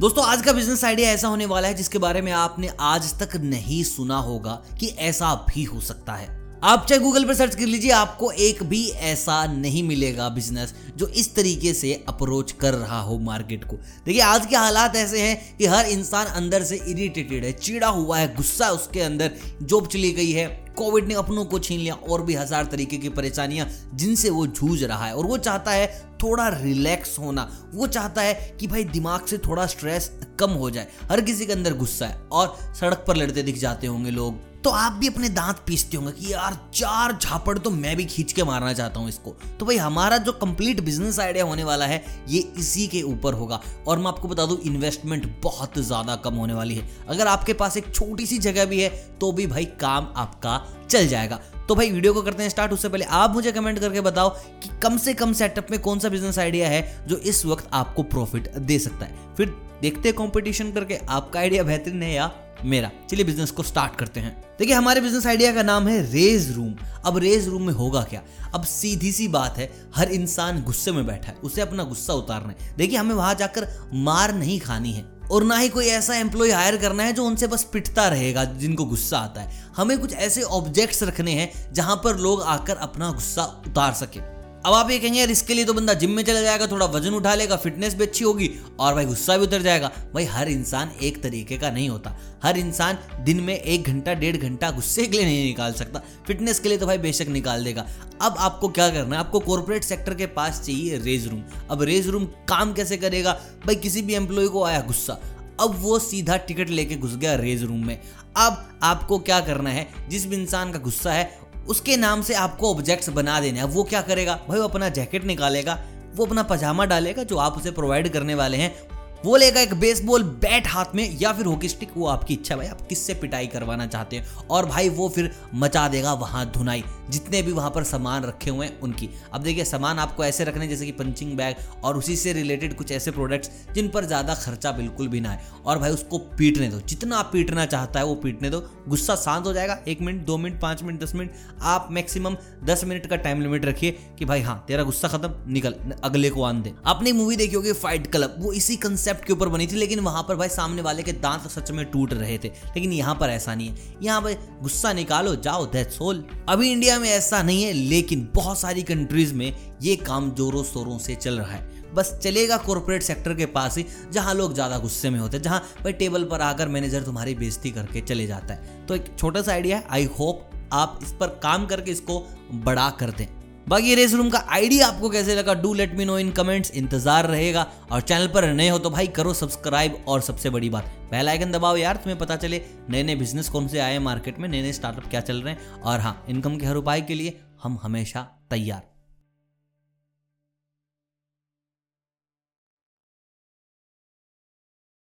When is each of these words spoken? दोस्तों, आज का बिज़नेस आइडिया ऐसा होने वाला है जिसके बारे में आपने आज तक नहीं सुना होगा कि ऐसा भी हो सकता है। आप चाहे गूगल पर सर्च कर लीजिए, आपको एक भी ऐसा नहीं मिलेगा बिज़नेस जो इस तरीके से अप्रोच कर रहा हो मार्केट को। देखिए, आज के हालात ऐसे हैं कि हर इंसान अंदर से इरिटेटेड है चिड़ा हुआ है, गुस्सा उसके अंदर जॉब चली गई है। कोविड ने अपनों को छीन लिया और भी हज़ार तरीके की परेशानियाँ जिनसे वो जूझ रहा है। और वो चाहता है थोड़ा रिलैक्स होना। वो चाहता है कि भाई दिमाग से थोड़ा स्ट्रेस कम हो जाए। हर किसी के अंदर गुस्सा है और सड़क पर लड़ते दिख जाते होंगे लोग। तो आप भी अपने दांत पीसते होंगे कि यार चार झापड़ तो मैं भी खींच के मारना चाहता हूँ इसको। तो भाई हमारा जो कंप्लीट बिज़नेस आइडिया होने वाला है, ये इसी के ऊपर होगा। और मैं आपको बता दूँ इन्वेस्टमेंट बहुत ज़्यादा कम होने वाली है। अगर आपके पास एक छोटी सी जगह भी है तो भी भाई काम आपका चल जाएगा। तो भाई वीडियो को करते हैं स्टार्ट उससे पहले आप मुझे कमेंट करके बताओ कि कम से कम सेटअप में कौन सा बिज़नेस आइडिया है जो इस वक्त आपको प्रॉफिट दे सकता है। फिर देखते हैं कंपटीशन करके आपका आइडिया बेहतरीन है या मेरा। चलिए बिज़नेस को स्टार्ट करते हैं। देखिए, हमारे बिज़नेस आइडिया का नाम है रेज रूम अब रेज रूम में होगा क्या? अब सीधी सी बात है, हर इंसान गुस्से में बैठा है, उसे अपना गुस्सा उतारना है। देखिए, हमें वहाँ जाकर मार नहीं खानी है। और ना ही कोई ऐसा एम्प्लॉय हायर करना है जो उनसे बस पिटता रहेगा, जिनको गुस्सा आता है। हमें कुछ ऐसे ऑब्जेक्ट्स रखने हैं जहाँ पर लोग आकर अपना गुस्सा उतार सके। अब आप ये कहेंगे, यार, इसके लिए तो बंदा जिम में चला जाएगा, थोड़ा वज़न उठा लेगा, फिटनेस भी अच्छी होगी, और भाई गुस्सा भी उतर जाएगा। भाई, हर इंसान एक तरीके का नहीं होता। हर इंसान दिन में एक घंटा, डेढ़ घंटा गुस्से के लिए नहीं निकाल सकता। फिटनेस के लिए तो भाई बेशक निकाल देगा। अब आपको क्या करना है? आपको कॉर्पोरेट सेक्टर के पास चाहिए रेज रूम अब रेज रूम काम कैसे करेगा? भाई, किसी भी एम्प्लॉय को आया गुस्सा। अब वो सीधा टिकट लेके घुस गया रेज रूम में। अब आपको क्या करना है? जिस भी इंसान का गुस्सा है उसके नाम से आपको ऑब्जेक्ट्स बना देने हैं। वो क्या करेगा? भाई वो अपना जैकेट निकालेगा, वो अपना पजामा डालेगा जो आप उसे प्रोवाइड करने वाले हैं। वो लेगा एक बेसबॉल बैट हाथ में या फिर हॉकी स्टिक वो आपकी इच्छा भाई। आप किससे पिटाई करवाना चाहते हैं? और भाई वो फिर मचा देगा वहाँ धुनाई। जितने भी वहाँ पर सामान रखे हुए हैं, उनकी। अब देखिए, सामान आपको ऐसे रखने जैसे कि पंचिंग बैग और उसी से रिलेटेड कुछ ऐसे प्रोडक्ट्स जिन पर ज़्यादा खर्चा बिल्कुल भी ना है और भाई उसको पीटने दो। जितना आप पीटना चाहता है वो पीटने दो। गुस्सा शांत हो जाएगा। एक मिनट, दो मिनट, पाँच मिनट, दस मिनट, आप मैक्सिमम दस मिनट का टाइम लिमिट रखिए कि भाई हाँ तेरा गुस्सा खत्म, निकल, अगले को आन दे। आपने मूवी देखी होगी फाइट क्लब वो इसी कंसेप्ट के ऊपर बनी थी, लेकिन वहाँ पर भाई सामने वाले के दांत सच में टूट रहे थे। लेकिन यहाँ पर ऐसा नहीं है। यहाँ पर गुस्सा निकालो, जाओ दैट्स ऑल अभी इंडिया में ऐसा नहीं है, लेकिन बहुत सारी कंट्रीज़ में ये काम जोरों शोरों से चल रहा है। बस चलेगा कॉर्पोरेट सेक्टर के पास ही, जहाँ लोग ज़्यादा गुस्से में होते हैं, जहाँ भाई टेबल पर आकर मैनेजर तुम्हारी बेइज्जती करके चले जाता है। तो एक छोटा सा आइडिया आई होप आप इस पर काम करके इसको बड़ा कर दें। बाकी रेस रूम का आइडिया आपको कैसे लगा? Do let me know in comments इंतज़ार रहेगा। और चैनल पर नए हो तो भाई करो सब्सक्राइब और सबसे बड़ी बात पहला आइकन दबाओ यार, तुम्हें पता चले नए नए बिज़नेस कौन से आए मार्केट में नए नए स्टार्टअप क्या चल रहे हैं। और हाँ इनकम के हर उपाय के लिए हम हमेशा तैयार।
दोस्तों, 0.00 0.24
आज 0.24 0.42
का 0.42 0.52
बिज़नेस 0.52 0.82
आइडिया 0.84 1.10
ऐसा 1.10 1.28
होने 1.28 1.44
वाला 1.46 1.68
है 1.68 1.74
जिसके 1.74 1.98
बारे 1.98 2.20
में 2.22 2.30
आपने 2.32 2.70
आज 2.80 3.12
तक 3.18 3.36
नहीं 3.36 3.82
सुना 3.84 4.16
होगा 4.16 4.50
कि 4.80 4.86
ऐसा 4.86 5.34
भी 5.48 5.62
हो 5.64 5.80
सकता 5.80 6.12
है। 6.12 6.26
आप 6.64 6.84
चाहे 6.88 7.00
गूगल 7.00 7.24
पर 7.24 7.34
सर्च 7.34 7.54
कर 7.54 7.66
लीजिए, 7.66 7.90
आपको 7.90 8.30
एक 8.30 8.62
भी 8.62 8.88
ऐसा 8.88 9.44
नहीं 9.46 9.82
मिलेगा 9.82 10.28
बिज़नेस 10.28 10.74
जो 10.96 11.06
इस 11.06 11.34
तरीके 11.34 11.72
से 11.74 11.94
अप्रोच 12.08 12.52
कर 12.52 12.74
रहा 12.74 13.00
हो 13.00 13.18
मार्केट 13.18 13.64
को। 13.64 13.76
देखिए, 13.76 14.20
आज 14.20 14.46
के 14.46 14.56
हालात 14.56 14.96
ऐसे 14.96 15.22
हैं 15.22 15.56
कि 15.56 15.66
हर 15.66 15.86
इंसान 15.86 16.26
अंदर 16.26 16.62
से 16.62 16.76
इरिटेटेड 16.76 17.44
है 17.44 17.52
चिड़ा 17.52 17.88
हुआ 17.88 18.18
है, 18.18 18.34
गुस्सा 18.36 18.70
उसके 18.70 19.00
अंदर 19.00 19.30
जॉब 19.62 19.86
चली 19.86 20.12
गई 20.12 20.30
है। 20.30 20.65
कोविड 20.76 21.08
ने 21.08 21.14
अपनों 21.14 21.44
को 21.44 21.58
छीन 21.58 21.80
लिया 21.80 21.94
और 21.94 22.22
भी 22.22 22.34
हज़ार 22.34 22.64
तरीके 22.66 22.96
की 22.96 23.08
परेशानियाँ 23.10 23.68
जिनसे 23.94 24.30
वो 24.30 24.46
जूझ 24.48 24.82
रहा 24.84 25.06
है। 25.06 25.14
और 25.14 25.26
वो 25.26 25.36
चाहता 25.38 25.70
है 25.70 25.86
थोड़ा 26.22 26.48
रिलैक्स 26.50 27.18
होना। 27.18 27.48
वो 27.74 27.86
चाहता 27.88 28.22
है 28.22 28.34
कि 28.60 28.66
भाई 28.66 28.84
दिमाग 28.86 29.26
से 29.26 29.38
थोड़ा 29.38 29.66
स्ट्रेस 29.66 30.10
कम 30.40 30.50
हो 30.52 30.70
जाए। 30.70 30.88
हर 31.10 31.20
किसी 31.20 31.46
के 31.46 31.52
अंदर 31.52 31.74
गुस्सा 31.76 32.06
है 32.06 32.20
और 32.32 32.56
सड़क 32.80 33.04
पर 33.08 33.16
लड़ते 33.16 33.42
दिख 33.42 33.58
जाते 33.58 33.86
होंगे 33.86 34.10
लोग। 34.10 34.44
तो 34.64 34.70
आप 34.72 34.92
भी 34.92 35.08
अपने 35.08 35.28
दांत 35.28 35.56
पीसते 35.66 35.96
होंगे 35.96 36.12
कि 36.12 36.32
यार 36.32 36.54
चार 36.74 37.12
झापड़ 37.14 37.56
तो 37.58 37.70
मैं 37.70 37.94
भी 37.96 38.04
खींच 38.04 38.32
के 38.32 38.44
मारना 38.44 38.72
चाहता 38.72 39.00
हूँ 39.00 39.08
इसको। 39.08 39.34
तो 39.60 39.66
भाई 39.66 39.76
हमारा 39.76 40.16
जो 40.18 40.32
कंप्लीट 40.34 40.80
बिज़नेस 40.80 41.18
आइडिया 41.20 41.44
होने 41.44 41.64
वाला 41.64 41.86
है, 41.86 42.02
ये 42.28 42.40
इसी 42.58 42.86
के 42.86 43.02
ऊपर 43.02 43.34
होगा। 43.34 43.60
और 43.88 43.98
मैं 43.98 44.06
आपको 44.06 44.28
बता 44.28 44.46
दूँ 44.46 44.58
इन्वेस्टमेंट 44.62 45.26
बहुत 45.42 45.78
ज़्यादा 45.78 46.16
कम 46.16 46.34
होने 46.34 46.54
वाली 46.54 46.74
है। 46.74 46.88
अगर 47.08 47.26
आपके 47.26 47.52
पास 47.52 47.76
एक 47.76 47.94
छोटी 47.94 48.26
सी 48.26 48.38
जगह 48.40 48.64
भी 48.64 48.80
है 48.80 48.88
तो 49.20 49.30
भी 49.32 49.46
भाई 49.46 49.64
काम 49.80 50.12
आपका 50.16 50.56
चल 50.90 51.06
जाएगा। 51.08 51.40
तो 51.68 51.74
भाई 51.74 51.90
वीडियो 51.90 52.12
को 52.14 52.22
करते 52.22 52.42
हैं 52.42 52.50
स्टार्ट 52.50 52.72
उससे 52.72 52.88
पहले 52.88 53.04
आप 53.04 53.34
मुझे 53.34 53.52
कमेंट 53.52 53.78
करके 53.78 54.00
बताओ 54.00 54.28
कि 54.62 54.68
कम 54.82 54.96
से 54.96 55.14
कम 55.14 55.32
सेटअप 55.32 55.70
में 55.70 55.80
कौन 55.80 55.98
सा 55.98 56.08
बिज़नेस 56.08 56.38
आइडिया 56.38 56.68
है 56.68 57.06
जो 57.08 57.16
इस 57.16 57.44
वक्त 57.46 57.68
आपको 57.72 58.02
प्रॉफिट 58.02 58.50
दे 58.50 58.78
सकता 58.78 59.06
है। 59.06 59.34
फिर 59.36 59.54
देखते 59.82 60.08
हैं 60.08 60.18
कंपटीशन 60.18 60.72
करके 60.72 60.98
आपका 61.08 61.40
आइडिया 61.40 61.62
बेहतरीन 61.62 62.02
है 62.02 62.12
या 62.12 62.30
मेरा। 62.64 62.90
चलिए 63.10 63.24
बिज़नेस 63.24 63.50
को 63.50 63.62
स्टार्ट 63.62 63.96
करते 63.96 64.20
हैं। 64.20 64.44
देखिए, 64.58 64.74
हमारे 64.74 65.00
बिज़नेस 65.00 65.26
आइडिया 65.26 65.52
का 65.54 65.62
नाम 65.62 65.88
है 65.88 66.00
रेज 66.12 66.50
रूम 66.56 66.74
अब 67.04 67.18
रेज 67.18 67.48
रूम 67.48 67.62
में 67.62 67.72
होगा 67.74 68.02
क्या? 68.02 68.22
अब 68.54 68.64
सीधी 68.64 69.12
सी 69.12 69.28
बात 69.28 69.58
है, 69.58 69.70
हर 69.96 70.08
इंसान 70.08 70.62
गुस्से 70.62 70.92
में 70.92 71.06
बैठा 71.06 71.28
है, 71.28 71.34
उसे 71.34 71.60
अपना 71.60 71.84
गुस्सा 71.84 72.12
उतारना 72.12 72.48
है। 72.48 72.76
देखिए, 72.76 72.98
हमें 72.98 73.14
वहाँ 73.14 73.34
जाकर 73.34 73.68
मार 73.94 74.34
नहीं 74.34 74.60
खानी 74.60 74.92
है। 74.92 75.15
और 75.30 75.44
ना 75.44 75.56
ही 75.56 75.68
कोई 75.68 75.86
ऐसा 75.86 76.14
एम्प्लॉय 76.14 76.50
हायर 76.50 76.76
करना 76.76 77.02
है 77.02 77.12
जो 77.12 77.24
उनसे 77.24 77.46
बस 77.46 77.64
पिटता 77.64 78.08
रहेगा, 78.08 78.44
जिनको 78.44 78.84
गुस्सा 78.84 79.18
आता 79.18 79.40
है। 79.40 79.64
हमें 79.76 79.98
कुछ 79.98 80.12
ऐसे 80.12 80.42
ऑब्जेक्ट्स 80.42 81.02
रखने 81.02 81.32
हैं 81.32 81.72
जहाँ 81.72 82.00
पर 82.04 82.16
लोग 82.16 82.42
आकर 82.42 82.76
अपना 82.76 83.10
गुस्सा 83.10 83.44
उतार 83.66 83.92
सके। 83.92 84.35
अब 84.66 84.74
आप 84.74 84.90
ये 84.90 84.98
कहेंगे, 84.98 85.18
यार, 85.18 85.30
इसके 85.30 85.54
लिए 85.54 85.64
तो 85.64 85.72
बंदा 85.72 85.94
जिम 85.94 86.10
में 86.10 86.24
चला 86.24 86.40
जाएगा, 86.40 86.66
थोड़ा 86.66 86.86
वज़न 86.86 87.14
उठा 87.14 87.34
लेगा, 87.34 87.56
फिटनेस 87.56 87.94
भी 87.94 88.04
अच्छी 88.04 88.24
होगी, 88.24 88.50
और 88.80 88.94
भाई 88.94 89.04
गुस्सा 89.04 89.36
भी 89.36 89.46
उतर 89.46 89.62
जाएगा। 89.62 89.92
भाई, 90.14 90.24
हर 90.24 90.48
इंसान 90.48 90.90
एक 91.02 91.22
तरीके 91.22 91.58
का 91.58 91.70
नहीं 91.70 91.88
होता। 91.88 92.18
हर 92.42 92.58
इंसान 92.58 92.98
दिन 93.20 93.40
में 93.40 93.58
एक 93.58 93.82
घंटा, 93.82 94.14
डेढ़ 94.14 94.36
घंटा 94.36 94.70
गुस्से 94.70 95.06
के 95.06 95.16
लिए 95.16 95.26
नहीं 95.26 95.44
निकाल 95.44 95.72
सकता। 95.72 96.02
फिटनेस 96.26 96.58
के 96.58 96.68
लिए 96.68 96.78
तो 96.78 96.86
भाई 96.86 96.98
बेशक 96.98 97.26
निकाल 97.28 97.64
देगा। 97.64 97.86
अब 98.22 98.34
आपको 98.38 98.68
क्या 98.68 98.90
करना 98.90 99.14
है? 99.14 99.20
आपको 99.20 99.40
कॉर्पोरेट 99.40 99.84
सेक्टर 99.84 100.14
के 100.14 100.26
पास 100.26 100.62
चाहिए 100.66 100.98
रेज 100.98 101.26
रूम 101.26 101.42
अब 101.70 101.82
रेज 101.82 102.08
रूम 102.08 102.24
काम 102.24 102.72
कैसे 102.72 102.96
करेगा? 102.96 103.32
भाई, 103.66 103.74
किसी 103.74 104.02
भी 104.02 104.14
एम्प्लॉय 104.14 104.48
को 104.48 104.64
आया 104.64 104.80
गुस्सा। 104.80 105.18
अब 105.60 105.74
वो 105.78 105.98
सीधा 105.98 106.36
टिकट 106.36 106.70
लेके 106.70 106.96
घुस 106.96 107.16
गया 107.16 107.34
रेज 107.34 107.62
रूम 107.62 107.86
में। 107.86 108.00
अब 108.36 108.78
आपको 108.82 109.18
क्या 109.18 109.40
करना 109.40 109.70
है? 109.70 109.88
जिस 110.08 110.26
भी 110.26 110.36
इंसान 110.36 110.72
का 110.72 110.78
गुस्सा 110.78 111.12
है 111.12 111.38
उसके 111.68 111.96
नाम 111.96 112.22
से 112.22 112.34
आपको 112.34 112.70
ऑब्जेक्ट्स 112.70 113.08
बना 113.08 113.40
देने 113.40 113.58
हैं। 113.58 113.66
वो 113.66 113.84
क्या 113.84 114.02
करेगा? 114.02 114.40
भाई 114.48 114.58
वो 114.58 114.64
अपना 114.64 114.88
जैकेट 114.88 115.24
निकालेगा, 115.24 115.78
वो 116.14 116.26
अपना 116.26 116.42
पजामा 116.42 116.84
डालेगा 116.84 117.22
जो 117.22 117.36
आप 117.36 117.56
उसे 117.56 117.70
प्रोवाइड 117.70 118.08
करने 118.08 118.34
वाले 118.34 118.56
हैं। 118.56 118.95
वो 119.24 119.36
लेगा 119.36 119.60
एक 119.60 119.72
बेसबॉल 119.74 120.22
बैट 120.22 120.66
हाथ 120.66 120.94
में 120.94 121.18
या 121.20 121.32
फिर 121.32 121.46
हॉकी 121.46 121.68
स्टिक 121.68 121.90
वो 121.96 122.06
आपकी 122.06 122.34
इच्छा 122.34 122.56
भाई। 122.56 122.66
आप 122.66 122.80
किससे 122.88 123.14
पिटाई 123.14 123.46
करवाना 123.46 123.86
चाहते 123.86 124.16
हैं? 124.16 124.26
और 124.50 124.66
भाई 124.66 124.88
वो 124.88 125.08
फिर 125.08 125.30
मचा 125.54 125.86
देगा 125.88 126.12
वहाँ 126.14 126.44
धुनाई। 126.52 126.84
जितने 127.10 127.40
भी 127.42 127.52
वहाँ 127.52 127.70
पर 127.70 127.84
सामान 127.84 128.24
रखे 128.24 128.50
हुए 128.50 128.66
हैं, 128.66 128.78
उनकी। 128.80 129.08
अब 129.32 129.42
देखिए, 129.42 129.64
सामान 129.64 129.98
आपको 129.98 130.24
ऐसे 130.24 130.44
रखने 130.44 130.68
जैसे 130.68 130.86
कि 130.86 130.92
पंचिंग 130.92 131.36
बैग 131.36 131.56
और 131.84 131.96
उसी 131.96 132.16
से 132.16 132.32
रिलेटेड 132.32 132.76
कुछ 132.76 132.92
ऐसे 132.92 133.10
प्रोडक्ट्स 133.10 133.50
जिन 133.74 133.88
पर 133.88 134.04
ज़्यादा 134.04 134.34
खर्चा 134.34 134.72
बिल्कुल 134.72 135.08
भी 135.08 135.20
ना 135.20 135.30
है 135.30 135.40
और 135.66 135.78
भाई 135.78 135.90
उसको 135.90 136.18
पीटने 136.38 136.68
दो। 136.68 136.80
जितना 136.80 137.16
आप 137.16 137.30
पीटना 137.32 137.66
चाहता 137.66 138.00
है 138.00 138.06
वो 138.06 138.14
पीटने 138.16 138.50
दो। 138.50 138.60
गुस्सा 138.88 139.16
शांत 139.16 139.46
हो 139.46 139.52
जाएगा। 139.52 139.78
एक 139.88 140.00
मिनट, 140.00 140.24
दो 140.26 140.36
मिनट, 140.36 140.60
पाँच 140.60 140.82
मिनट, 140.82 141.02
दस 141.02 141.14
मिनट, 141.14 141.32
आप 141.62 141.88
मैक्सिमम 141.90 142.36
दस 142.64 142.84
मिनट 142.84 143.06
का 143.06 143.16
टाइम 143.18 143.42
लिमिट 143.42 143.64
रखिए 143.64 143.90
कि 144.18 144.24
भाई 144.24 144.40
हाँ 144.40 144.64
तेरा 144.68 144.82
गुस्सा 144.82 145.08
खत्म, 145.08 145.34
निकल, 145.52 145.74
अगले 146.04 146.30
को 146.30 146.42
आन 146.42 146.62
दे। 146.62 146.72
आपने 146.86 147.12
मूवी 147.12 147.36
देखी 147.36 147.56
होगी 147.56 147.72
फाइट 147.74 148.10
क्लब 148.12 148.34
वो 148.38 148.52
इसी 148.52 148.76
कंसेप्ट 148.76 149.04
के 149.16 149.32
ऊपर 149.32 149.48
बनी 149.48 149.66
थी, 149.66 149.76
लेकिन 149.76 150.00
वहाँ 150.00 150.22
पर 150.22 150.36
भाई 150.36 150.48
सामने 150.48 150.82
वाले 150.82 151.02
के 151.02 151.12
दांत 151.14 151.48
सच 151.50 151.70
में 151.70 151.84
टूट 151.86 152.12
रहे 152.12 152.38
थे। 152.38 152.48
लेकिन 152.48 152.92
यहाँ 152.92 153.14
पर 153.14 153.30
ऐसा 153.30 153.54
नहीं 153.54 153.68
है। 153.68 153.94
यहाँ 154.02 154.20
पर 154.22 154.58
गुस्सा 154.62 154.92
निकालो, 154.92 155.34
जाओ 155.36 155.66
दैट्स 155.66 156.00
ऑल 156.02 156.24
अभी 156.48 156.70
इंडिया 156.72 156.98
में 156.98 157.08
ऐसा 157.10 157.42
नहीं 157.42 157.62
है, 157.62 157.72
लेकिन 157.72 158.28
बहुत 158.34 158.58
सारी 158.58 158.82
कंट्रीज़ 158.82 159.34
में 159.34 159.52
ये 159.82 159.96
काम 159.96 160.30
जोरों 160.30 160.64
शोरों 160.64 160.98
से 160.98 161.14
चल 161.14 161.38
रहा 161.38 161.52
है। 161.52 161.74
बस 161.94 162.12
चलेगा 162.22 162.56
कॉर्पोरेट 162.56 163.02
सेक्टर 163.02 163.34
के 163.34 163.46
पास 163.46 163.76
ही, 163.76 163.84
जहाँ 164.12 164.34
लोग 164.34 164.54
ज़्यादा 164.54 164.78
गुस्से 164.78 165.10
में 165.10 165.18
होते 165.20 165.36
हैं, 165.36 165.42
जहाँ 165.44 165.60
भाई 165.82 165.92
टेबल 165.92 166.24
पर 166.24 166.40
आकर 166.40 166.68
मैनेजर 166.68 167.02
तुम्हारी 167.02 167.34
बेइज्जती 167.34 167.70
करके 167.70 168.00
चले 168.00 168.26
जाता 168.26 168.54
है। 168.54 168.86
तो 168.86 168.94
एक 168.94 169.14
छोटा 169.18 169.42
सा 169.42 169.52
आइडिया 169.52 169.82
आई 169.90 170.04
होप 170.18 170.50
आप 170.72 170.98
इस 171.02 171.12
पर 171.12 171.28
काम 171.42 171.66
करके 171.66 171.90
इसको 171.90 172.18
बड़ा 172.54 172.88
कर 172.90 173.10
दें। 173.10 173.26
बाकी 173.66 173.94
रेस 173.94 174.12
रूम 174.14 174.28
का 174.30 174.38
आइडिया 174.48 174.86
आपको 174.86 175.08
कैसे 175.10 175.34
लगा? 175.34 175.54
Do 175.54 175.72
let 175.74 175.94
me 175.94 176.04
know 176.04 176.18
in 176.18 176.30
comments 176.30 176.70
इंतज़ार 176.72 177.26
रहेगा। 177.26 177.66
और 177.92 178.00
चैनल 178.00 178.26
पर 178.28 178.44
नए 178.52 178.68
हो 178.68 178.78
तो 178.78 178.90
भाई 178.90 179.06
करो 179.16 179.32
सब्सक्राइब 179.34 180.04
और 180.08 180.20
सबसे 180.22 180.50
बड़ी 180.50 180.70
बात 180.70 180.84
पहला 181.10 181.30
आइकन 181.30 181.52
दबाओ 181.52 181.76
यार, 181.76 181.96
तुम्हें 181.96 182.18
पता 182.18 182.36
चले 182.36 182.62
नए 182.90 183.02
नए 183.02 183.14
बिज़नेस 183.16 183.48
कौन 183.48 183.68
से 183.68 183.78
आए 183.78 183.98
मार्केट 184.00 184.38
में 184.38 184.48
नए 184.48 184.62
नए 184.62 184.72
स्टार्टअप 184.72 185.10
क्या 185.10 185.20
चल 185.20 185.42
रहे 185.42 185.54
हैं। 185.54 185.82
और 185.82 186.00
हाँ 186.00 186.24
इनकम 186.28 186.56
के 186.58 186.66
हर 186.66 186.76
उपाय 186.76 187.00
के 187.00 187.14
लिए 187.14 187.38
हम 187.62 187.78
हमेशा 187.82 188.22
तैयार। 188.50 188.95